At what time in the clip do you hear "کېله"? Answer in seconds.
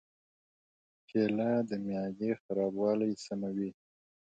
1.09-1.49